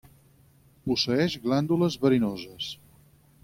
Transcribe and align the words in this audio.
Posseeix 0.87 1.37
glàndules 1.45 1.99
verinoses. 2.07 2.75